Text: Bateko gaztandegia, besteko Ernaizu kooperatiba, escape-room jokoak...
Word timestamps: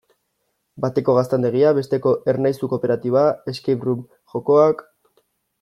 Bateko 0.85 1.13
gaztandegia, 1.17 1.75
besteko 1.79 2.15
Ernaizu 2.33 2.71
kooperatiba, 2.73 3.29
escape-room 3.55 4.05
jokoak... 4.35 4.87